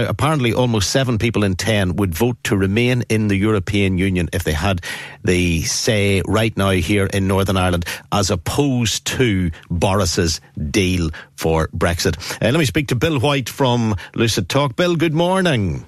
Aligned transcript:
Apparently, 0.00 0.52
almost 0.52 0.90
seven 0.90 1.18
people 1.18 1.42
in 1.42 1.56
ten 1.56 1.96
would 1.96 2.14
vote 2.14 2.36
to 2.44 2.56
remain 2.56 3.02
in 3.08 3.26
the 3.26 3.34
European 3.34 3.98
Union 3.98 4.28
if 4.32 4.44
they 4.44 4.52
had 4.52 4.80
the 5.24 5.62
say 5.62 6.22
right 6.24 6.56
now 6.56 6.70
here 6.70 7.06
in 7.06 7.26
Northern 7.26 7.56
Ireland, 7.56 7.84
as 8.12 8.30
opposed 8.30 9.06
to 9.06 9.50
Boris's 9.68 10.40
deal 10.70 11.10
for 11.34 11.66
Brexit. 11.68 12.16
Uh, 12.40 12.52
let 12.52 12.58
me 12.58 12.64
speak 12.64 12.88
to 12.88 12.94
Bill 12.94 13.18
White 13.18 13.48
from 13.48 13.96
Lucid 14.14 14.48
Talk. 14.48 14.76
Bill, 14.76 14.94
good 14.94 15.14
morning. 15.14 15.84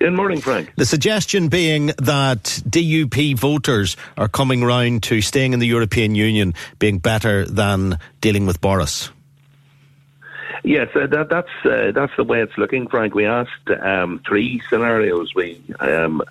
Good 0.00 0.14
morning, 0.14 0.40
Frank. 0.40 0.72
The 0.74 0.84
suggestion 0.84 1.46
being 1.46 1.92
that 1.98 2.42
DUP 2.68 3.38
voters 3.38 3.96
are 4.16 4.26
coming 4.26 4.64
round 4.64 5.04
to 5.04 5.20
staying 5.20 5.52
in 5.52 5.60
the 5.60 5.68
European 5.68 6.16
Union 6.16 6.54
being 6.80 6.98
better 6.98 7.46
than 7.46 8.00
dealing 8.20 8.46
with 8.46 8.60
Boris. 8.60 9.10
Yes, 10.64 10.88
uh, 10.94 11.06
that, 11.08 11.28
that's 11.28 11.50
uh, 11.64 11.90
that's 11.92 12.12
the 12.16 12.22
way 12.22 12.40
it's 12.40 12.56
looking, 12.56 12.86
Frank. 12.86 13.14
We 13.14 13.26
asked 13.26 13.68
um, 13.80 14.22
three 14.26 14.62
scenarios. 14.68 15.34
We 15.34 15.60
um, 15.80 16.22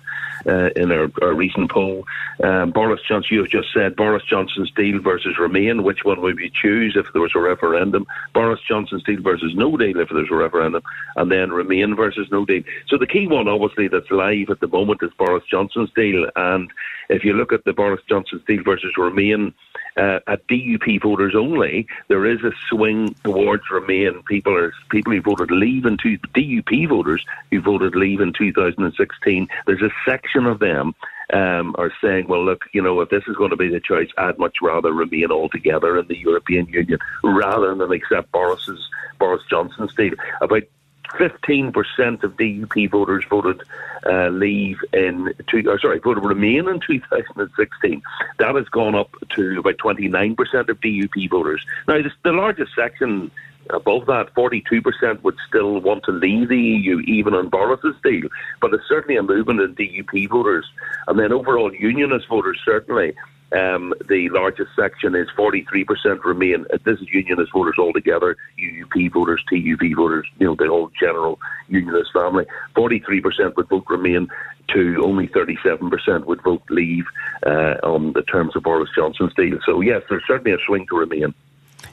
uh, 0.46 0.70
in 0.74 0.90
our, 0.90 1.10
our, 1.20 1.34
recent 1.34 1.70
poll, 1.70 2.06
um, 2.42 2.70
Boris 2.70 3.00
Johnson. 3.06 3.34
You 3.34 3.42
have 3.42 3.50
just 3.50 3.72
said 3.72 3.94
Boris 3.96 4.24
Johnson's 4.24 4.70
deal 4.72 5.00
versus 5.00 5.38
Remain. 5.38 5.82
Which 5.82 6.04
one 6.04 6.20
would 6.20 6.38
you 6.38 6.50
choose 6.50 6.96
if 6.96 7.12
there 7.12 7.22
was 7.22 7.34
a 7.34 7.40
referendum? 7.40 8.06
Boris 8.34 8.60
Johnson's 8.66 9.02
deal 9.04 9.22
versus 9.22 9.54
No 9.54 9.76
Deal 9.76 10.00
if 10.00 10.08
there's 10.08 10.30
a 10.30 10.34
referendum, 10.34 10.82
and 11.16 11.30
then 11.30 11.52
Remain 11.52 11.94
versus 11.94 12.28
No 12.30 12.44
Deal. 12.44 12.62
So 12.88 12.98
the 12.98 13.06
key 13.06 13.26
one, 13.26 13.48
obviously, 13.48 13.88
that's 13.88 14.10
live 14.10 14.50
at 14.50 14.60
the 14.60 14.68
moment 14.68 15.02
is 15.02 15.10
Boris 15.16 15.44
Johnson's 15.50 15.92
deal. 15.94 16.28
And 16.36 16.70
if 17.08 17.24
you 17.24 17.34
look 17.34 17.52
at 17.52 17.64
the 17.64 17.72
Boris 17.72 18.00
Johnson's 18.08 18.42
deal 18.46 18.62
versus 18.62 18.92
Remain 18.96 19.54
uh, 19.96 20.20
at 20.26 20.46
DUP 20.46 21.02
voters 21.02 21.34
only, 21.36 21.86
there 22.08 22.26
is 22.26 22.42
a 22.42 22.52
swing 22.68 23.14
towards 23.24 23.70
Remain. 23.70 24.22
People 24.24 24.56
are 24.56 24.72
people 24.90 25.12
who 25.12 25.20
voted 25.20 25.50
Leave 25.50 25.84
in 25.84 25.96
two, 25.96 26.18
DUP 26.34 26.88
voters 26.88 27.24
who 27.50 27.60
voted 27.60 27.94
Leave 27.94 28.20
in 28.20 28.32
2016. 28.32 29.48
There's 29.66 29.82
a 29.82 29.90
section 30.06 30.46
of 30.46 30.58
them 30.58 30.94
um, 31.32 31.74
are 31.78 31.92
saying, 32.02 32.28
well, 32.28 32.44
look, 32.44 32.64
you 32.72 32.82
know, 32.82 33.00
if 33.00 33.08
this 33.08 33.24
is 33.26 33.36
going 33.36 33.50
to 33.50 33.56
be 33.56 33.68
the 33.68 33.80
choice, 33.80 34.08
I'd 34.18 34.38
much 34.38 34.56
rather 34.62 34.92
remain 34.92 35.30
altogether 35.30 35.98
in 35.98 36.06
the 36.06 36.18
European 36.18 36.66
Union 36.66 36.98
rather 37.22 37.74
than 37.74 37.92
accept 37.92 38.30
Boris's 38.32 38.88
Boris 39.18 39.42
Johnson's 39.48 39.94
deal. 39.94 40.14
About 40.40 40.64
15% 41.10 42.22
of 42.22 42.36
DUP 42.36 42.90
voters 42.90 43.24
voted 43.28 43.62
uh, 44.06 44.28
leave 44.28 44.78
in, 44.92 45.34
two, 45.48 45.62
sorry, 45.80 45.98
voted 45.98 46.24
remain 46.24 46.68
in 46.68 46.80
2016. 46.80 48.02
That 48.38 48.54
has 48.54 48.68
gone 48.68 48.94
up 48.94 49.14
to 49.36 49.58
about 49.58 49.78
29% 49.78 50.36
of 50.68 50.80
DUP 50.80 51.30
voters. 51.30 51.64
Now, 51.86 51.98
the 52.24 52.32
largest 52.32 52.72
section 52.74 53.30
above 53.70 54.06
that, 54.06 54.34
42% 54.34 55.22
would 55.22 55.36
still 55.46 55.78
want 55.80 56.04
to 56.04 56.12
leave 56.12 56.48
the 56.48 56.58
EU, 56.58 57.00
even 57.00 57.34
on 57.34 57.48
Boris's 57.48 57.94
deal. 58.02 58.28
But 58.60 58.74
it's 58.74 58.88
certainly 58.88 59.16
a 59.16 59.22
movement 59.22 59.60
in 59.60 59.74
DUP 59.74 60.28
voters. 60.28 60.66
And 61.06 61.18
then 61.18 61.32
overall 61.32 61.72
unionist 61.74 62.28
voters, 62.28 62.60
certainly. 62.64 63.14
Um, 63.52 63.92
the 64.08 64.28
largest 64.30 64.70
section 64.74 65.14
is 65.14 65.28
43% 65.36 66.24
remain. 66.24 66.64
Uh, 66.72 66.78
this 66.84 66.98
is 67.00 67.08
unionist 67.12 67.52
voters 67.52 67.76
altogether, 67.78 68.36
UUP 68.58 69.12
voters, 69.12 69.42
TUV 69.52 69.94
voters, 69.94 70.26
you 70.38 70.46
know, 70.46 70.54
the 70.54 70.68
whole 70.68 70.90
general 70.98 71.38
unionist 71.68 72.12
family. 72.12 72.46
43% 72.74 73.56
would 73.56 73.68
vote 73.68 73.84
remain 73.88 74.28
to 74.68 75.02
only 75.04 75.28
37% 75.28 76.24
would 76.24 76.42
vote 76.42 76.62
leave 76.70 77.04
uh, 77.44 77.76
on 77.82 78.12
the 78.14 78.22
terms 78.22 78.56
of 78.56 78.62
Boris 78.62 78.90
Johnson's 78.94 79.34
deal. 79.34 79.58
So, 79.66 79.80
yes, 79.80 80.02
there's 80.08 80.24
certainly 80.26 80.52
a 80.52 80.58
swing 80.66 80.86
to 80.88 80.96
remain. 80.96 81.34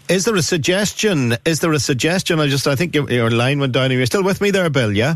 Is 0.08 0.26
there 0.26 0.36
a 0.36 0.42
suggestion? 0.42 1.36
Is 1.46 1.60
there 1.60 1.74
a 1.74 1.80
suggestion? 1.80 2.40
I 2.40 2.48
just, 2.48 2.68
I 2.68 2.76
think 2.76 2.96
your, 2.96 3.10
your 3.12 3.32
line 3.32 3.60
went 3.60 3.74
down. 3.74 3.92
Are 3.92 3.96
you 3.96 4.06
still 4.06 4.24
with 4.24 4.40
me 4.40 4.52
there, 4.52 4.70
Bill? 4.70 4.92
Yeah? 4.92 5.16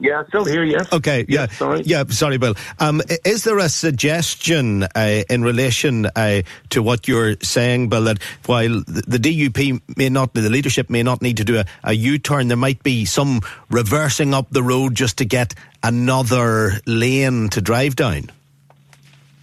Yeah, 0.00 0.22
still 0.28 0.44
here, 0.44 0.62
yes. 0.62 0.92
Okay, 0.92 1.24
yeah. 1.28 1.40
yeah 1.40 1.46
sorry. 1.48 1.82
Yeah, 1.82 2.04
sorry, 2.08 2.38
Bill. 2.38 2.54
Um, 2.78 3.02
is 3.24 3.44
there 3.44 3.58
a 3.58 3.68
suggestion 3.68 4.84
uh, 4.84 5.22
in 5.28 5.42
relation 5.42 6.06
uh, 6.06 6.42
to 6.70 6.82
what 6.82 7.08
you're 7.08 7.36
saying, 7.42 7.88
Bill, 7.88 8.04
that 8.04 8.22
while 8.46 8.82
the 8.86 9.18
DUP 9.18 9.80
may 9.96 10.08
not, 10.08 10.34
the 10.34 10.48
leadership 10.48 10.88
may 10.88 11.02
not 11.02 11.20
need 11.20 11.38
to 11.38 11.44
do 11.44 11.58
a 11.58 11.64
a 11.88 11.92
U-turn, 11.92 12.48
there 12.48 12.56
might 12.56 12.82
be 12.82 13.04
some 13.04 13.40
reversing 13.70 14.34
up 14.34 14.50
the 14.50 14.62
road 14.62 14.94
just 14.94 15.18
to 15.18 15.24
get 15.24 15.54
another 15.82 16.72
lane 16.86 17.48
to 17.50 17.60
drive 17.60 17.96
down? 17.96 18.30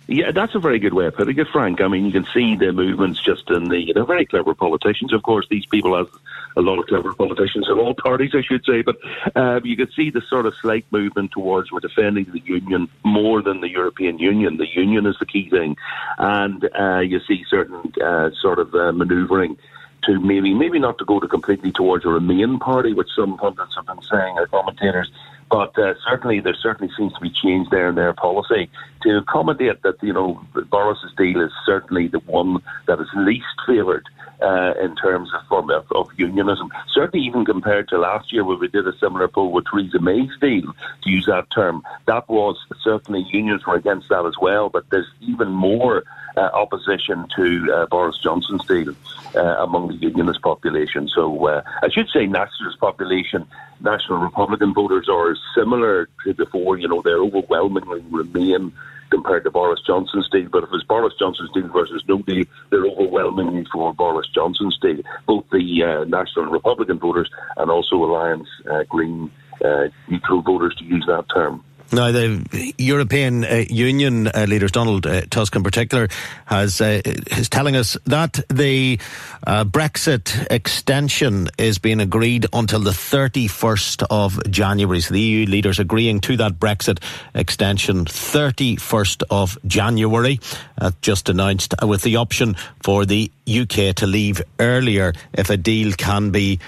Yeah, 0.08 0.32
that's 0.32 0.54
a 0.54 0.60
very 0.60 0.78
good 0.78 0.94
way 0.94 1.08
of 1.08 1.16
putting 1.16 1.38
it, 1.38 1.48
Frank. 1.52 1.82
I 1.82 1.88
mean, 1.88 2.06
you 2.06 2.12
can 2.12 2.28
see 2.32 2.56
the 2.56 2.72
movements 2.72 3.20
just 3.24 3.50
in 3.50 3.70
the, 3.70 3.92
they're 3.94 4.06
very 4.06 4.26
clever 4.26 4.54
politicians. 4.54 5.12
Of 5.14 5.24
course, 5.24 5.48
these 5.50 5.66
people 5.66 5.98
have 5.98 6.10
a 6.56 6.62
lot 6.62 6.80
of 6.80 6.86
clever 6.88 7.14
politicians 7.14 7.68
in 7.70 7.78
all 7.78 7.94
parties, 7.94 8.32
I 8.34 8.42
should 8.42 8.66
say, 8.66 8.82
but 8.82 8.98
um, 9.36 9.66
you 9.66 9.76
can 9.76 9.92
see 9.92 10.10
the 10.10 10.22
sort 10.22 10.46
of 10.46 10.56
slight 10.56 10.86
movement 10.92 11.32
towards 11.32 11.72
we're 11.72 11.80
defending 11.80 12.26
the 12.26 12.40
Union 12.40 12.88
more 13.04 13.42
than 13.42 13.62
the 13.62 13.70
European 13.70 14.20
Union. 14.20 14.58
The 14.58 14.68
Union 14.68 15.06
is 15.06 15.18
the 15.20 15.26
key 15.26 15.50
thing. 15.50 15.78
And 16.18 16.70
uh, 16.78 17.00
you 17.00 17.20
see 17.28 17.44
certain 17.50 17.94
uh, 18.02 18.32
sort 18.42 18.60
of 18.60 18.74
uh, 18.74 18.92
manoeuvring 18.92 19.58
to 20.04 20.20
maybe 20.20 20.54
maybe 20.54 20.78
not 20.80 20.98
to 21.00 21.06
go 21.06 21.20
to 21.20 21.28
completely 21.28 21.72
towards 21.72 22.06
a 22.06 22.10
Remain 22.10 22.60
party, 22.60 22.94
which 22.94 23.10
some 23.16 23.38
pundits 23.38 23.76
have 23.76 23.88
been 23.88 24.02
saying 24.04 24.36
or 24.38 24.48
commentators, 24.48 25.10
but 25.50 25.78
uh, 25.78 25.94
certainly, 26.08 26.40
there 26.40 26.56
certainly 26.56 26.92
seems 26.98 27.14
to 27.14 27.20
be 27.20 27.30
change 27.30 27.70
there 27.70 27.90
in 27.90 27.96
their 27.96 28.14
policy 28.14 28.70
to 29.04 29.18
accommodate 29.18 29.84
that. 29.84 30.02
You 30.02 30.14
know, 30.14 30.42
Boris's 30.70 31.14
deal 31.18 31.42
is 31.42 31.52
certainly 31.66 32.08
the 32.08 32.20
one 32.20 32.64
that 32.88 33.00
is 33.00 33.08
least 33.16 33.46
favoured 33.66 34.08
uh, 34.42 34.74
in 34.82 34.96
terms 34.96 35.30
of, 35.52 35.70
of, 35.70 35.92
of 35.92 36.10
unionism. 36.18 36.72
Certainly, 36.94 37.26
even 37.26 37.46
compared 37.46 37.88
to 37.90 37.98
last 37.98 38.32
year, 38.32 38.44
where 38.44 38.58
we 38.58 38.68
did 38.68 38.88
a 38.88 38.98
similar 38.98 39.28
poll 39.28 39.52
with 39.52 39.66
Theresa 39.72 40.00
May's 40.00 40.32
deal, 40.40 40.74
to 41.04 41.10
use 41.10 41.26
that 41.28 41.50
term, 41.52 41.84
that 42.06 42.28
was 42.30 42.58
certainly 42.84 43.26
unions 43.32 43.66
were 43.66 43.76
against 43.76 44.10
that 44.10 44.26
as 44.26 44.36
well. 44.42 44.70
But 44.70 44.90
there's 44.90 45.10
even 45.22 45.50
more 45.50 46.04
uh, 46.38 46.50
opposition 46.54 47.28
to 47.36 47.74
uh, 47.74 47.86
Boris 47.88 48.18
Johnson's 48.18 48.66
deal 48.66 48.94
uh, 49.36 49.64
among 49.64 49.88
the 49.88 49.96
unionist 49.96 50.42
population. 50.42 51.08
So 51.08 51.48
uh, 51.48 51.62
I 51.82 51.90
should 51.90 52.10
say, 52.10 52.26
nationalist 52.26 52.80
population, 52.80 53.48
national 53.80 54.20
Republican 54.20 54.74
voters 54.74 55.08
are 55.10 55.36
similar 55.56 56.10
to 56.24 56.34
before. 56.34 56.78
You 56.78 56.88
know, 56.88 57.02
they're 57.02 57.22
overwhelmingly 57.22 58.04
Remain 58.10 58.74
compared 59.16 59.44
to 59.46 59.52
Boris 59.52 59.82
Johnson's 59.88 60.30
deal. 60.30 60.50
But 60.52 60.64
if 60.64 60.70
it's 60.74 60.84
Boris 60.84 61.14
Johnson's 61.18 61.52
deal 61.54 61.70
versus 61.70 62.04
no 62.08 62.18
deal, 62.20 62.44
they're 62.70 62.86
overwhelmingly 62.86 63.66
for 63.72 63.94
Boris 63.94 64.28
Johnson's 64.36 64.78
deal. 64.82 65.02
Both 65.26 65.46
the 65.52 65.66
uh, 65.84 66.04
National 66.20 66.46
Republican 66.46 67.00
voters 67.00 67.30
and 67.56 67.72
also 67.72 67.96
Alliance 67.96 68.50
uh, 68.70 68.84
Green 68.90 69.32
uh, 69.64 69.86
neutral 70.10 70.42
voters, 70.42 70.76
to 70.80 70.84
use 70.84 71.06
that 71.08 71.26
term. 71.34 71.64
Now, 71.96 72.12
the 72.12 72.74
European 72.78 73.46
uh, 73.46 73.64
Union 73.70 74.28
uh, 74.28 74.46
leaders, 74.50 74.74
Donald 74.74 75.08
uh, 75.08 75.22
Tusk 75.30 75.56
in 75.56 75.64
particular, 75.64 76.10
has 76.46 76.82
uh, 76.82 77.02
is 77.06 77.48
telling 77.48 77.78
us 77.78 77.96
that 78.04 78.42
the 78.50 79.00
uh, 79.48 79.64
Brexit 79.64 80.46
extension 80.52 81.48
is 81.58 81.80
being 81.80 82.02
agreed 82.02 82.48
until 82.52 82.82
the 82.82 82.92
31st 82.92 84.04
of 84.10 84.52
January. 84.52 85.00
So 85.00 85.14
the 85.14 85.22
EU 85.22 85.46
leaders 85.46 85.80
agreeing 85.80 86.20
to 86.22 86.36
that 86.36 86.60
Brexit 86.60 87.02
extension 87.34 88.04
31st 88.04 89.24
of 89.30 89.58
January, 89.66 90.42
uh, 90.78 90.92
just 91.00 91.30
announced, 91.30 91.76
with 91.82 92.02
the 92.02 92.18
option 92.18 92.58
for 92.84 93.06
the 93.06 93.32
UK 93.48 93.96
to 93.96 94.06
leave 94.06 94.42
earlier 94.60 95.14
if 95.32 95.50
a 95.50 95.56
deal 95.56 95.94
can 95.94 96.32
be 96.32 96.60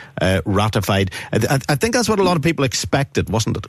ratified. 0.46 1.12
I, 1.34 1.60
I 1.68 1.76
think 1.76 1.96
that's 1.96 2.08
what 2.08 2.20
a 2.20 2.24
lot 2.24 2.38
of 2.38 2.44
people 2.44 2.64
expected, 2.64 3.30
wasn't 3.30 3.58
it? 3.58 3.68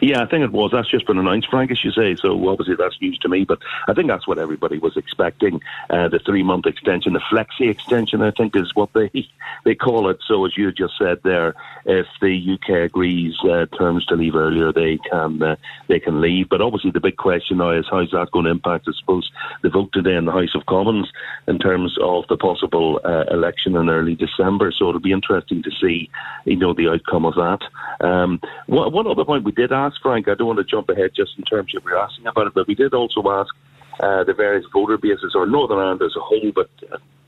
Yeah, 0.00 0.22
I 0.22 0.26
think 0.26 0.44
it 0.44 0.52
was. 0.52 0.72
That's 0.72 0.90
just 0.90 1.06
been 1.06 1.18
announced, 1.18 1.48
Frank, 1.48 1.70
as 1.70 1.82
you 1.84 1.90
say. 1.90 2.16
So 2.16 2.48
obviously 2.48 2.76
that's 2.76 3.00
news 3.00 3.18
to 3.18 3.28
me, 3.28 3.44
but 3.44 3.58
I 3.88 3.94
think 3.94 4.08
that's 4.08 4.26
what 4.26 4.38
everybody 4.38 4.78
was 4.78 4.96
expecting. 4.96 5.60
Uh, 5.90 6.08
the 6.08 6.18
three 6.18 6.42
month 6.42 6.66
extension, 6.66 7.12
the 7.12 7.20
flexi 7.30 7.70
extension, 7.70 8.22
I 8.22 8.30
think 8.30 8.56
is 8.56 8.74
what 8.74 8.92
they 8.92 9.10
they 9.64 9.74
call 9.74 10.08
it. 10.10 10.18
So 10.26 10.44
as 10.44 10.56
you 10.56 10.72
just 10.72 10.94
said 10.98 11.20
there, 11.22 11.54
if 11.84 12.06
the 12.20 12.58
UK 12.58 12.86
agrees 12.86 13.36
uh, 13.44 13.66
terms 13.76 14.04
to 14.06 14.16
leave 14.16 14.34
earlier, 14.34 14.72
they 14.72 14.98
can 15.10 15.42
uh, 15.42 15.56
they 15.88 16.00
can 16.00 16.20
leave. 16.20 16.48
But 16.48 16.60
obviously 16.60 16.90
the 16.90 17.00
big 17.00 17.16
question 17.16 17.58
now 17.58 17.70
is 17.70 17.86
how 17.90 18.00
is 18.00 18.10
that 18.10 18.30
going 18.32 18.46
to 18.46 18.50
impact? 18.50 18.86
I 18.88 18.92
suppose 18.98 19.30
the 19.62 19.70
vote 19.70 19.90
today 19.92 20.16
in 20.16 20.26
the 20.26 20.32
House 20.32 20.54
of 20.54 20.66
Commons 20.66 21.10
in 21.46 21.58
terms 21.58 21.96
of 22.02 22.26
the 22.28 22.36
possible 22.36 23.00
uh, 23.04 23.24
election 23.30 23.76
in 23.76 23.88
early 23.88 24.14
December. 24.14 24.72
So 24.72 24.88
it'll 24.88 25.00
be 25.00 25.12
interesting 25.12 25.62
to 25.62 25.70
see, 25.80 26.10
you 26.44 26.56
know, 26.56 26.74
the 26.74 26.88
outcome 26.88 27.24
of 27.24 27.34
that. 27.34 27.60
Um, 28.04 28.40
one, 28.66 28.92
one 28.92 29.06
other 29.06 29.24
point 29.24 29.44
we 29.44 29.52
did 29.52 29.72
ask, 29.72 29.85
Frank, 30.02 30.28
I 30.28 30.34
don't 30.34 30.46
want 30.46 30.58
to 30.58 30.64
jump 30.64 30.88
ahead 30.88 31.10
just 31.14 31.32
in 31.38 31.44
terms 31.44 31.74
of 31.76 31.84
you're 31.84 31.98
asking 31.98 32.26
about 32.26 32.46
it, 32.48 32.54
but 32.54 32.66
we 32.66 32.74
did 32.74 32.94
also 32.94 33.22
ask 33.30 33.54
uh, 34.00 34.24
the 34.24 34.34
various 34.34 34.64
voter 34.72 34.98
bases, 34.98 35.32
or 35.34 35.46
Northern 35.46 35.78
Ireland 35.78 36.02
as 36.02 36.16
a 36.16 36.20
whole, 36.20 36.52
but 36.54 36.68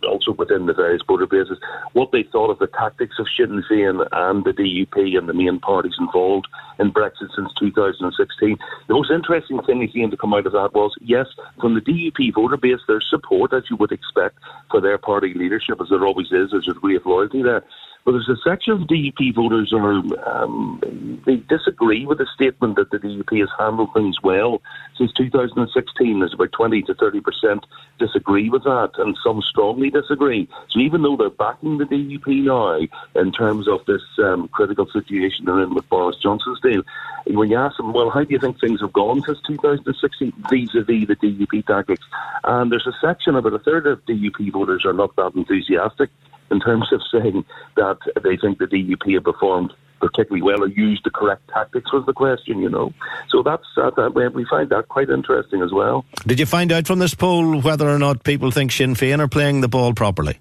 also 0.07 0.33
within 0.33 0.67
the 0.67 0.75
various 0.75 1.03
voter 1.07 1.27
bases, 1.27 1.59
what 1.93 2.13
they 2.13 2.23
thought 2.23 2.51
of 2.51 2.59
the 2.59 2.67
tactics 2.67 3.17
of 3.19 3.27
Sinn 3.37 3.63
Féin 3.71 4.07
and 4.13 4.45
the 4.45 4.53
DUP 4.53 5.17
and 5.17 5.29
the 5.29 5.35
main 5.35 5.59
parties 5.61 5.95
involved 5.99 6.47
in 6.79 6.93
Brexit 6.93 7.35
since 7.35 7.51
2016. 7.59 8.57
The 8.87 8.95
most 8.95 9.11
interesting 9.11 9.61
thing 9.63 9.89
seemed 9.93 10.11
to 10.13 10.17
come 10.17 10.35
out 10.35 10.47
of 10.47 10.53
that 10.53 10.75
was, 10.75 10.95
yes, 11.01 11.27
from 11.61 11.75
the 11.75 11.81
DUP 11.81 12.35
voter 12.35 12.57
base, 12.57 12.81
there's 12.87 13.07
support, 13.11 13.53
as 13.53 13.65
you 13.71 13.77
would 13.77 13.93
expect, 13.93 14.39
for 14.71 14.81
their 14.81 14.99
party 14.99 15.35
leadership, 15.35 15.81
as 15.81 15.89
there 15.91 16.05
always 16.05 16.29
is. 16.29 16.51
There's 16.51 16.69
a 16.69 16.75
degree 16.75 16.97
of 16.97 17.07
loyalty 17.07 17.43
there. 17.43 17.65
But 18.09 18.13
there's 18.13 18.31
a 18.31 18.41
section 18.43 18.73
of 18.73 18.89
DUP 18.89 19.35
voters 19.35 19.69
who 19.71 20.17
um, 20.25 21.21
they 21.27 21.37
disagree 21.37 22.07
with 22.07 22.17
the 22.17 22.27
statement 22.35 22.77
that 22.77 22.91
the 22.91 22.97
DUP 22.97 23.39
has 23.39 23.51
handled 23.59 23.93
things 23.93 24.17
well 24.23 24.63
since 24.97 25.13
2016. 25.13 26.19
There's 26.19 26.33
about 26.33 26.53
20 26.53 26.81
to 26.85 26.95
30 26.95 27.21
percent 27.21 27.67
disagree 27.99 28.49
with 28.49 28.65
that, 28.65 28.93
and 28.97 29.15
some 29.23 29.43
strongly 29.43 29.91
disagree. 29.91 30.49
So 30.71 30.81
even 30.81 31.03
though 31.03 31.19
they're 31.19 31.29
backing 31.29 31.77
the 31.77 31.85
DUP 31.85 32.45
now 32.47 32.79
in 33.21 33.31
terms 33.31 33.69
of 33.69 33.85
this 33.85 34.01
um, 34.25 34.49
critical 34.49 34.87
situation 34.87 35.45
they're 35.45 35.61
in 35.61 35.75
with 35.75 35.87
Boris 35.91 36.17
Johnson's 36.17 36.63
deal, 36.63 36.85
when 37.27 37.51
you 37.51 37.59
ask 37.59 37.77
them, 37.77 37.93
well, 37.93 38.09
how 38.09 38.25
do 38.25 38.33
you 38.33 38.39
think 38.39 38.59
things 38.59 38.81
have 38.81 38.95
gone 38.95 39.21
since 39.27 39.39
2016 39.47 40.33
vis-a-vis 40.49 41.09
the 41.09 41.17
DUP 41.17 41.67
tactics? 41.67 42.07
And 42.45 42.73
there's 42.73 42.87
a 42.87 43.07
section 43.07 43.37
about 43.37 43.53
a 43.53 43.59
third 43.59 43.87
of 43.87 44.03
DUP 44.07 44.51
voters 44.51 44.87
are 44.87 44.95
not 44.95 45.15
that 45.17 45.35
enthusiastic 45.35 46.09
in 46.51 46.61
terms 46.61 46.87
of 46.93 47.01
saying 47.13 47.45
that 47.77 47.99
they 48.23 48.37
think 48.37 48.59
the 48.59 48.67
DUP 48.67 49.15
have 49.15 49.25
performed 49.25 49.73
particularly 50.01 50.43
well 50.43 50.63
or 50.63 50.69
used 50.69 51.05
the 51.05 51.11
correct 51.11 51.43
tactics 51.49 51.93
was 51.93 52.05
the 52.07 52.13
question, 52.13 52.61
you 52.61 52.69
know. 52.69 52.93
So 53.31 53.43
that's 53.43 53.65
uh, 53.77 53.91
that, 53.97 54.33
we 54.35 54.47
find 54.49 54.69
that 54.71 54.89
quite 54.89 55.11
interesting 55.11 55.63
as 55.63 55.73
well. 55.73 56.05
Did 56.27 56.39
you 56.39 56.47
find 56.47 56.73
out 56.73 56.87
from 56.87 56.99
this 56.99 57.15
poll 57.15 57.61
whether 57.61 57.89
or 57.89 57.99
not 57.99 58.25
people 58.25 58.51
think 58.51 58.73
Sinn 58.73 58.95
Féin 58.95 59.19
are 59.19 59.29
playing 59.29 59.61
the 59.61 59.69
ball 59.69 59.95
properly? 59.95 60.39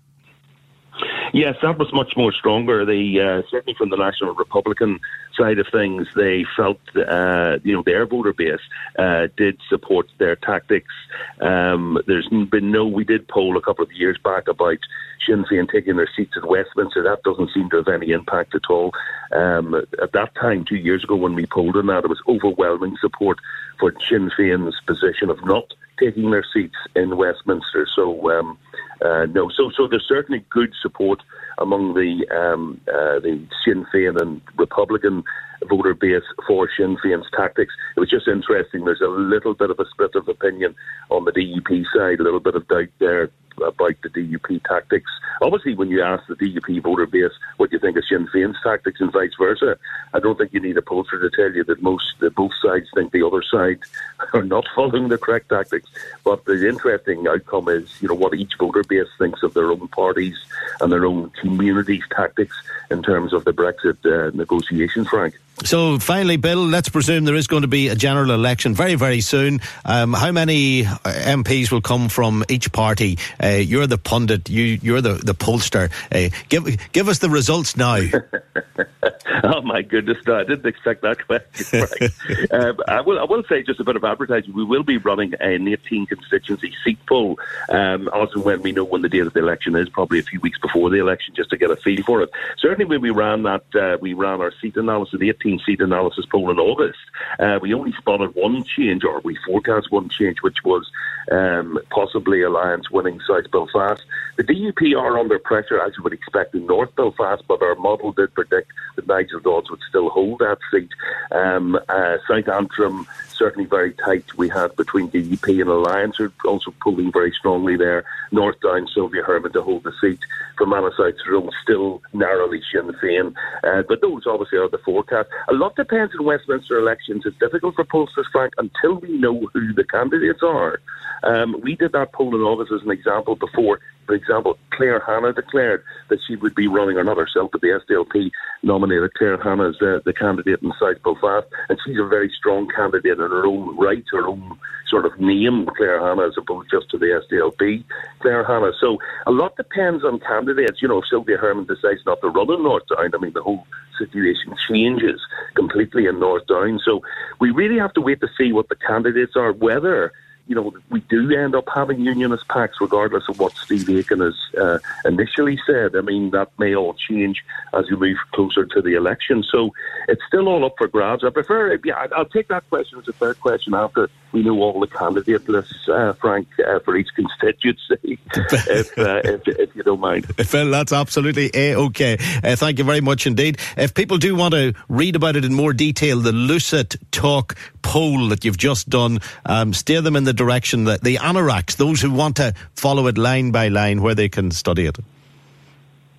Yes, 1.33 1.55
that 1.61 1.77
was 1.77 1.91
much 1.93 2.15
more 2.15 2.31
stronger. 2.31 2.85
The 2.85 3.21
uh, 3.21 3.49
certainly 3.49 3.75
from 3.77 3.89
the 3.89 3.97
National 3.97 4.33
Republican 4.33 4.99
side 5.37 5.59
of 5.59 5.67
things, 5.71 6.07
they 6.15 6.45
felt 6.55 6.79
uh, 6.95 7.57
you 7.63 7.73
know 7.73 7.83
their 7.83 8.05
voter 8.05 8.33
base 8.33 8.59
uh, 8.97 9.27
did 9.35 9.59
support 9.69 10.07
their 10.17 10.35
tactics. 10.35 10.93
Um, 11.41 11.99
there's 12.07 12.27
been 12.29 12.71
no. 12.71 12.85
We 12.87 13.03
did 13.03 13.27
poll 13.27 13.57
a 13.57 13.61
couple 13.61 13.83
of 13.83 13.91
years 13.91 14.17
back 14.23 14.47
about 14.47 14.77
Sinn 15.25 15.45
Féin 15.45 15.69
taking 15.69 15.97
their 15.97 16.09
seats 16.15 16.33
at 16.37 16.47
Westminster. 16.47 17.03
That 17.03 17.23
doesn't 17.23 17.51
seem 17.53 17.69
to 17.71 17.77
have 17.77 17.87
any 17.87 18.11
impact 18.11 18.55
at 18.55 18.69
all. 18.69 18.93
Um, 19.31 19.75
at 20.01 20.13
that 20.13 20.33
time, 20.35 20.65
two 20.65 20.77
years 20.77 21.03
ago, 21.03 21.15
when 21.15 21.35
we 21.35 21.45
polled 21.45 21.75
on 21.75 21.87
that, 21.87 22.01
there 22.01 22.09
was 22.09 22.21
overwhelming 22.27 22.97
support 23.01 23.37
for 23.79 23.93
Sinn 24.09 24.31
Féin's 24.37 24.79
position 24.85 25.29
of 25.29 25.43
not 25.45 25.73
taking 25.99 26.31
their 26.31 26.45
seats 26.53 26.77
in 26.95 27.17
Westminster. 27.17 27.87
So. 27.93 28.31
Um, 28.31 28.57
uh, 29.03 29.25
no, 29.25 29.49
so 29.55 29.71
so 29.75 29.87
there's 29.87 30.05
certainly 30.07 30.43
good 30.49 30.73
support 30.81 31.19
among 31.59 31.93
the 31.93 32.25
um, 32.35 32.79
uh, 32.87 33.19
the 33.19 33.45
Sinn 33.63 33.85
Féin 33.93 34.19
and 34.21 34.41
Republican 34.57 35.23
voter 35.69 35.93
base 35.93 36.23
for 36.47 36.69
Sinn 36.77 36.97
Féin's 37.03 37.27
tactics. 37.35 37.73
It 37.95 37.99
was 37.99 38.09
just 38.09 38.27
interesting. 38.27 38.85
There's 38.85 39.01
a 39.01 39.09
little 39.09 39.53
bit 39.53 39.69
of 39.69 39.79
a 39.79 39.85
split 39.91 40.15
of 40.15 40.27
opinion 40.27 40.75
on 41.09 41.25
the 41.25 41.31
DUP 41.31 41.83
side, 41.95 42.19
a 42.19 42.23
little 42.23 42.39
bit 42.39 42.55
of 42.55 42.67
doubt 42.67 42.89
there 42.99 43.29
Uh, 43.61 43.67
about 43.77 43.95
the 44.01 44.09
DUP 44.09 44.63
tactics. 44.63 45.11
Obviously, 45.41 45.75
when 45.75 45.89
you 45.89 46.01
ask 46.01 46.25
the 46.27 46.35
DUP 46.35 46.81
voter 46.81 47.05
base 47.05 47.31
what 47.57 47.71
you 47.71 47.77
think 47.77 47.95
of 47.95 48.03
Sinn 48.05 48.27
Féin's 48.33 48.57
tactics 48.63 48.99
and 48.99 49.11
vice 49.11 49.33
versa, 49.37 49.77
I 50.13 50.19
don't 50.19 50.37
think 50.37 50.51
you 50.51 50.59
need 50.59 50.77
a 50.77 50.81
pollster 50.81 51.21
to 51.21 51.29
tell 51.29 51.53
you 51.53 51.63
that 51.65 51.81
most 51.81 52.19
that 52.19 52.33
both 52.33 52.53
sides 52.61 52.87
think 52.95 53.11
the 53.11 53.25
other 53.25 53.43
side 53.43 53.79
are 54.33 54.43
not 54.43 54.65
following 54.75 55.09
the 55.09 55.17
correct 55.17 55.49
tactics. 55.49 55.89
But 56.23 56.45
the 56.45 56.67
interesting 56.67 57.27
outcome 57.27 57.69
is, 57.69 58.01
you 58.01 58.07
know, 58.07 58.15
what 58.15 58.33
each 58.33 58.53
voter 58.59 58.83
base 58.83 59.07
thinks 59.19 59.43
of 59.43 59.53
their 59.53 59.71
own 59.71 59.87
parties 59.89 60.37
and 60.81 60.91
their 60.91 61.05
own 61.05 61.29
communities' 61.31 62.03
tactics 62.11 62.55
in 62.89 63.03
terms 63.03 63.33
of 63.33 63.45
the 63.45 63.53
Brexit 63.53 63.97
uh, 64.05 64.35
negotiations, 64.35 65.07
Frank. 65.07 65.35
So 65.63 65.97
finally, 65.97 66.37
Bill, 66.37 66.63
let's 66.67 66.87
presume 66.87 67.25
there 67.25 67.35
is 67.35 67.47
going 67.47 67.63
to 67.63 67.67
be 67.67 67.87
a 67.87 67.95
general 67.95 68.31
election 68.31 68.75
very, 68.75 68.93
very 68.93 69.21
soon. 69.21 69.59
Um, 69.85 70.13
how 70.13 70.31
many 70.31 70.85
uh, 70.85 70.95
MPs 71.03 71.71
will 71.71 71.81
come 71.81 72.09
from 72.09 72.45
each 72.47 72.71
party? 72.71 73.17
Uh, 73.43 73.47
you're 73.47 73.87
the 73.87 73.97
pundit. 73.97 74.49
You, 74.49 74.79
you're 74.81 75.01
the 75.01 75.13
the 75.13 75.33
pollster. 75.33 75.91
Uh, 76.11 76.33
give 76.49 76.77
give 76.91 77.07
us 77.09 77.19
the 77.19 77.29
results 77.29 77.75
now. 77.75 77.97
oh 79.43 79.61
my 79.61 79.81
goodness! 79.81 80.17
No, 80.27 80.35
I 80.39 80.43
didn't 80.43 80.65
expect 80.65 81.01
that 81.01 81.25
question. 81.25 81.87
Um, 82.51 82.77
I 82.87 83.01
will. 83.01 83.19
I 83.19 83.23
will 83.23 83.43
say 83.49 83.63
just 83.63 83.79
a 83.79 83.83
bit 83.83 83.95
of 83.95 84.03
advertising. 84.03 84.53
We 84.53 84.63
will 84.63 84.83
be 84.83 84.97
running 84.97 85.33
an 85.39 85.67
18 85.67 86.05
constituency 86.05 86.73
seat 86.83 86.99
poll, 87.05 87.39
um, 87.69 88.09
also 88.09 88.39
when 88.39 88.61
we 88.61 88.71
know 88.71 88.83
when 88.83 89.01
the 89.01 89.09
date 89.09 89.25
of 89.25 89.33
the 89.33 89.39
election 89.39 89.75
is, 89.75 89.89
probably 89.89 90.19
a 90.19 90.23
few 90.23 90.39
weeks 90.39 90.57
before 90.59 90.89
the 90.89 90.97
election, 90.97 91.33
just 91.35 91.49
to 91.49 91.57
get 91.57 91.71
a 91.71 91.75
feel 91.75 92.03
for 92.03 92.21
it. 92.21 92.29
Certainly, 92.57 92.76
when 92.85 93.01
we 93.01 93.09
ran 93.09 93.43
that, 93.43 93.63
uh, 93.75 93.97
we 93.99 94.13
ran 94.13 94.41
our 94.41 94.53
seat 94.61 94.77
analysis, 94.77 95.19
the 95.19 95.29
18 95.29 95.47
15 95.47 95.65
seat 95.65 95.81
analysis 95.81 96.25
poll 96.25 96.51
in 96.51 96.59
August, 96.59 96.99
uh, 97.39 97.59
we 97.61 97.73
only 97.73 97.93
spotted 97.93 98.35
one 98.35 98.63
change, 98.63 99.03
or 99.03 99.21
we 99.21 99.37
forecast 99.45 99.91
one 99.91 100.09
change, 100.09 100.41
which 100.41 100.57
was 100.63 100.89
um, 101.31 101.79
possibly 101.89 102.41
Alliance 102.41 102.89
winning 102.91 103.19
South 103.27 103.49
Belfast. 103.51 104.03
The 104.37 104.43
DUP 104.43 104.97
are 104.97 105.17
under 105.17 105.39
pressure, 105.39 105.81
as 105.81 105.93
you 105.97 106.03
would 106.03 106.13
expect, 106.13 106.55
in 106.55 106.65
North 106.65 106.95
Belfast, 106.95 107.43
but 107.47 107.61
our 107.61 107.75
model 107.75 108.11
did 108.11 108.33
predict 108.33 108.71
that 108.95 109.07
Nigel 109.07 109.39
Dodds 109.39 109.69
would 109.69 109.81
still 109.87 110.09
hold 110.09 110.39
that 110.39 110.57
seat. 110.71 110.91
Um, 111.31 111.79
uh, 111.87 112.17
South 112.27 112.47
Antrim 112.47 113.07
certainly 113.37 113.67
very 113.67 113.93
tight. 113.93 114.37
We 114.37 114.49
had 114.49 114.75
between 114.75 115.09
DUP 115.09 115.61
and 115.61 115.69
Alliance 115.69 116.19
are 116.19 116.31
also 116.45 116.73
pulling 116.81 117.11
very 117.11 117.31
strongly 117.31 117.77
there. 117.77 118.03
North 118.31 118.59
Down, 118.61 118.87
Sylvia 118.93 119.23
Hermon 119.23 119.53
to 119.53 119.61
hold 119.61 119.83
the 119.83 119.93
seat. 120.01 120.19
Fermanagh 120.57 120.91
South 120.97 121.13
Tyrone 121.23 121.51
still 121.61 122.01
narrowly 122.13 122.61
Sinn 122.71 122.91
Féin. 123.01 123.33
Uh, 123.63 123.83
but 123.87 124.01
those 124.01 124.25
obviously 124.25 124.57
are 124.57 124.69
the 124.69 124.77
forecast. 124.79 125.29
A 125.49 125.53
lot 125.53 125.75
depends 125.75 126.13
in 126.17 126.25
Westminster 126.25 126.77
elections. 126.77 127.23
It's 127.25 127.37
difficult 127.37 127.75
for 127.75 127.85
pollsters, 127.85 128.29
Frank, 128.31 128.53
until 128.57 128.95
we 128.95 129.09
know 129.17 129.47
who 129.53 129.73
the 129.73 129.83
candidates 129.83 130.41
are. 130.41 130.79
Um, 131.23 131.59
we 131.61 131.75
did 131.75 131.91
that 131.93 132.13
poll 132.13 132.35
in 132.35 132.41
August 132.41 132.71
as 132.71 132.81
an 132.83 132.91
example 132.91 133.35
before. 133.35 133.79
For 134.07 134.15
example, 134.15 134.57
Claire 134.71 135.03
Hanna 135.05 135.33
declared 135.33 135.83
that 136.09 136.19
she 136.25 136.37
would 136.37 136.55
be 136.55 136.67
running, 136.67 136.97
or 136.97 137.03
not 137.03 137.17
herself, 137.17 137.51
but 137.51 137.61
the 137.61 137.79
SDLP 137.87 138.31
nominated 138.63 139.13
Claire 139.15 139.37
Hanna 139.37 139.69
as 139.69 139.75
uh, 139.81 139.99
the 140.05 140.13
candidate 140.13 140.61
in 140.61 140.71
South 140.79 141.03
Belfast, 141.03 141.45
and 141.69 141.77
she's 141.85 141.99
a 141.99 142.07
very 142.07 142.31
strong 142.35 142.67
candidate 142.73 143.11
in 143.11 143.17
her 143.19 143.45
own 143.45 143.77
right, 143.77 144.03
her 144.11 144.25
own 144.25 144.57
sort 144.87 145.05
of 145.05 145.19
name, 145.19 145.67
Claire 145.75 145.99
Hanna, 145.99 146.27
as 146.27 146.37
opposed 146.37 146.71
just 146.71 146.89
to 146.91 146.97
the 146.97 147.21
SDLP, 147.29 147.83
Claire 148.19 148.45
Hanna. 148.45 148.71
So 148.79 148.97
a 149.25 149.31
lot 149.31 149.57
depends 149.57 150.05
on 150.05 150.19
candidates. 150.19 150.81
You 150.81 150.87
know, 150.87 150.99
if 150.99 151.07
Sylvia 151.09 151.37
Hermon 151.37 151.65
decides 151.65 152.05
not 152.05 152.21
to 152.21 152.29
run 152.29 152.51
in 152.51 152.63
North 152.63 152.83
Down, 152.87 153.11
I 153.13 153.17
mean, 153.17 153.33
the 153.33 153.43
whole 153.43 153.67
situation 153.99 154.55
changes 154.69 155.19
completely 155.55 156.05
in 156.05 156.19
North 156.19 156.47
Down. 156.47 156.79
So 156.83 157.01
we 157.39 157.51
really 157.51 157.79
have 157.79 157.93
to 157.93 158.01
wait 158.01 158.21
to 158.21 158.29
see 158.37 158.53
what 158.53 158.69
the 158.69 158.75
candidates 158.75 159.33
are, 159.35 159.51
whether 159.51 160.13
you 160.47 160.55
know, 160.55 160.73
we 160.89 161.01
do 161.01 161.35
end 161.35 161.55
up 161.55 161.65
having 161.73 161.99
unionist 161.99 162.47
pacts, 162.47 162.77
regardless 162.79 163.23
of 163.29 163.39
what 163.39 163.53
Steve 163.53 163.89
Aiken 163.89 164.21
has 164.21 164.35
uh, 164.57 164.79
initially 165.05 165.59
said. 165.65 165.95
I 165.95 166.01
mean, 166.01 166.31
that 166.31 166.49
may 166.57 166.75
all 166.75 166.93
change 166.93 167.43
as 167.73 167.89
we 167.89 167.97
move 167.97 168.17
closer 168.33 168.65
to 168.65 168.81
the 168.81 168.93
election. 168.95 169.43
So 169.43 169.73
it's 170.07 170.21
still 170.27 170.47
all 170.47 170.65
up 170.65 170.75
for 170.77 170.87
grabs. 170.87 171.23
I 171.23 171.29
prefer, 171.29 171.77
yeah, 171.83 172.07
I'll 172.15 172.25
take 172.25 172.47
that 172.47 172.67
question 172.69 172.99
as 172.99 173.07
a 173.07 173.13
third 173.13 173.39
question 173.41 173.73
after 173.73 174.09
we 174.37 174.43
know 174.43 174.61
all 174.61 174.79
the 174.79 174.87
candidate 174.87 175.49
lists, 175.49 175.89
uh, 175.89 176.13
Frank, 176.13 176.47
uh, 176.59 176.77
for 176.79 176.95
each 176.95 177.07
constituency, 177.15 178.19
if, 178.35 178.95
uh, 178.95 179.21
if, 179.23 179.47
if, 179.47 179.75
you 179.75 179.81
don't 179.81 179.99
mind. 179.99 180.27
Phil, 180.45 180.69
that's 180.69 180.93
absolutely 180.93 181.49
a-okay. 181.55 182.17
Uh, 182.43 182.55
thank 182.55 182.77
you 182.77 182.83
very 182.83 183.01
much 183.01 183.25
indeed. 183.25 183.57
If 183.75 183.95
people 183.95 184.17
do 184.17 184.35
want 184.35 184.53
to 184.53 184.75
read 184.89 185.15
about 185.15 185.37
it 185.37 185.43
in 185.43 185.55
more 185.55 185.73
detail, 185.73 186.19
the 186.19 186.31
Lucid 186.31 186.97
Talk 187.11 187.57
poll 187.81 188.27
that 188.29 188.45
you've 188.45 188.57
just 188.57 188.89
done, 188.89 189.21
um, 189.43 189.73
steer 189.73 190.01
them 190.01 190.15
in 190.15 190.23
the 190.23 190.33
direction 190.33 190.83
that 190.83 191.03
the 191.03 191.15
anoraks, 191.15 191.75
those 191.75 191.99
who 191.99 192.11
want 192.11 192.35
to 192.35 192.53
follow 192.75 193.07
it 193.07 193.17
line 193.17 193.49
by 193.49 193.69
line, 193.69 194.03
where 194.03 194.13
they 194.13 194.29
can 194.29 194.51
study 194.51 194.85
it. 194.85 194.99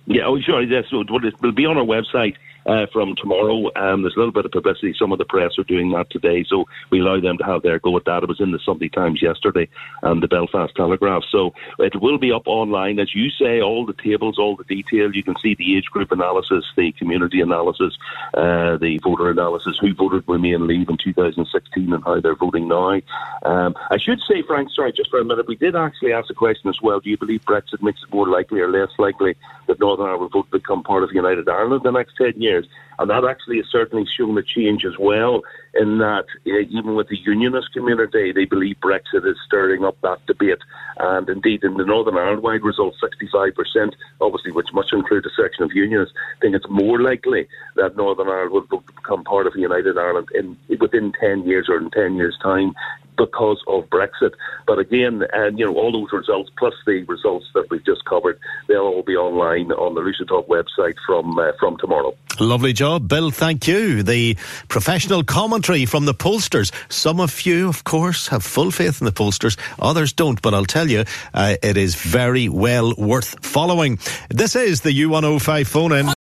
Yeah, 0.07 0.25
oh, 0.25 0.41
sure. 0.41 0.61
Yes, 0.61 0.85
it 0.91 1.09
will 1.41 1.51
be 1.53 1.65
on 1.65 1.77
our 1.77 1.85
website 1.85 2.35
uh, 2.65 2.85
from 2.91 3.15
tomorrow. 3.15 3.71
Um, 3.75 4.01
there's 4.01 4.15
a 4.15 4.19
little 4.19 4.31
bit 4.31 4.45
of 4.45 4.51
publicity. 4.51 4.93
Some 4.97 5.11
of 5.11 5.17
the 5.17 5.25
press 5.25 5.57
are 5.57 5.63
doing 5.63 5.91
that 5.91 6.09
today, 6.09 6.45
so 6.47 6.65
we 6.91 6.99
allow 7.01 7.19
them 7.19 7.37
to 7.37 7.43
have 7.43 7.61
their 7.61 7.79
go 7.79 7.95
at 7.97 8.05
that. 8.05 8.23
It 8.23 8.29
was 8.29 8.39
in 8.39 8.51
the 8.51 8.59
Sunday 8.65 8.89
Times 8.89 9.21
yesterday 9.21 9.67
and 10.03 10.21
the 10.21 10.27
Belfast 10.27 10.75
Telegraph. 10.75 11.23
So 11.29 11.53
it 11.79 11.99
will 12.01 12.17
be 12.17 12.31
up 12.31 12.47
online. 12.47 12.99
As 12.99 13.13
you 13.15 13.29
say, 13.29 13.61
all 13.61 13.85
the 13.85 13.93
tables, 13.93 14.37
all 14.37 14.55
the 14.55 14.63
detail. 14.63 15.13
You 15.13 15.23
can 15.23 15.35
see 15.41 15.55
the 15.55 15.77
age 15.77 15.85
group 15.85 16.11
analysis, 16.11 16.65
the 16.75 16.91
community 16.93 17.41
analysis, 17.41 17.97
uh, 18.33 18.77
the 18.77 18.99
voter 19.03 19.29
analysis, 19.29 19.77
who 19.79 19.93
voted 19.93 20.23
Remain 20.27 20.67
Leave 20.67 20.89
in 20.89 20.97
2016 20.97 21.93
and 21.93 22.03
how 22.03 22.19
they're 22.19 22.35
voting 22.35 22.67
now. 22.67 23.01
Um, 23.43 23.75
I 23.91 23.97
should 23.97 24.19
say, 24.27 24.41
Frank, 24.41 24.69
sorry, 24.75 24.91
just 24.93 25.09
for 25.09 25.19
a 25.19 25.25
minute, 25.25 25.47
we 25.47 25.55
did 25.55 25.75
actually 25.75 26.13
ask 26.13 26.29
a 26.29 26.33
question 26.33 26.69
as 26.69 26.81
well. 26.81 26.99
Do 26.99 27.09
you 27.09 27.17
believe 27.17 27.41
Brexit 27.41 27.81
makes 27.81 28.01
it 28.03 28.13
more 28.13 28.27
likely 28.27 28.59
or 28.59 28.69
less 28.69 28.89
likely 28.97 29.35
that 29.67 29.79
Northern 29.79 30.07
Ireland 30.07 30.31
will 30.33 30.43
become 30.43 30.83
part 30.83 31.03
of 31.03 31.11
United 31.13 31.47
Ireland 31.47 31.81
the 31.83 31.91
next 31.91 32.15
10 32.17 32.41
years? 32.49 32.65
And 32.99 33.09
that 33.09 33.23
actually 33.23 33.57
has 33.57 33.67
certainly 33.71 34.05
shown 34.17 34.37
a 34.37 34.43
change 34.43 34.83
as 34.83 34.97
well, 34.99 35.41
in 35.73 35.99
that 35.99 36.25
uh, 36.45 36.59
even 36.69 36.95
with 36.95 37.07
the 37.07 37.17
unionist 37.17 37.71
community, 37.71 38.33
they 38.33 38.43
believe 38.43 38.75
Brexit 38.83 39.25
is 39.25 39.37
stirring 39.45 39.85
up 39.85 39.97
that 40.01 40.19
debate. 40.27 40.59
And 40.97 41.29
indeed, 41.29 41.63
in 41.63 41.77
the 41.77 41.85
Northern 41.85 42.17
Ireland 42.17 42.43
wide 42.43 42.63
result, 42.63 42.95
65%, 43.01 43.93
obviously, 44.19 44.51
which 44.51 44.73
must 44.73 44.91
include 44.91 45.25
a 45.25 45.41
section 45.41 45.63
of 45.63 45.71
unionists, 45.73 46.13
think 46.41 46.55
it's 46.55 46.69
more 46.69 46.99
likely 46.99 47.47
that 47.77 47.95
Northern 47.95 48.27
Ireland 48.27 48.67
will 48.69 48.81
become 48.81 49.23
part 49.23 49.47
of 49.47 49.55
United 49.55 49.97
Ireland 49.97 50.27
in 50.35 50.57
within 50.79 51.13
10 51.21 51.45
years 51.45 51.67
or 51.69 51.77
in 51.77 51.91
10 51.91 52.15
years' 52.15 52.37
time 52.43 52.73
because 53.19 53.61
of 53.67 53.87
Brexit. 53.89 54.33
But 54.65 54.79
again, 54.79 55.23
and 55.33 55.59
you 55.59 55.65
know, 55.65 55.75
all 55.75 55.91
those 55.91 56.11
results 56.11 56.49
plus 56.57 56.73
the 56.87 57.03
results 57.03 57.45
that 57.53 57.69
we've 57.69 57.85
just 57.85 58.03
covered, 58.05 58.39
they'll 58.67 58.79
all 58.79 59.03
be 59.03 59.15
online 59.15 59.71
on 59.73 59.93
the 59.93 60.01
Lucid 60.01 60.29
Talk 60.29 60.47
website 60.47 60.95
from 61.05 61.37
uh, 61.37 61.51
from 61.59 61.77
tomorrow. 61.77 62.15
Lovely 62.39 62.73
job, 62.73 63.07
Bill. 63.07 63.31
Thank 63.31 63.67
you. 63.67 64.01
The 64.01 64.35
professional 64.69 65.23
commentary 65.23 65.85
from 65.85 66.05
the 66.05 66.13
pollsters. 66.13 66.71
Some 66.91 67.19
of 67.19 67.45
you, 67.45 67.67
of 67.67 67.83
course, 67.83 68.29
have 68.29 68.43
full 68.43 68.71
faith 68.71 69.01
in 69.01 69.05
the 69.05 69.11
pollsters. 69.11 69.57
Others 69.79 70.13
don't. 70.13 70.41
But 70.41 70.53
I'll 70.53 70.65
tell 70.65 70.89
you, 70.89 71.03
uh, 71.33 71.55
it 71.61 71.77
is 71.77 71.95
very 71.95 72.47
well 72.47 72.93
worth 72.97 73.45
following. 73.45 73.99
This 74.29 74.55
is 74.55 74.81
the 74.81 74.91
U105 74.91 75.67
phone 75.67 75.91
in. 75.91 76.18